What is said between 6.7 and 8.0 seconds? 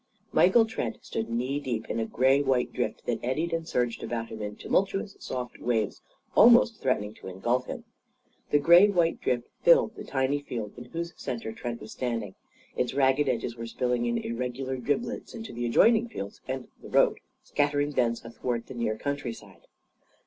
threatening to engulf him.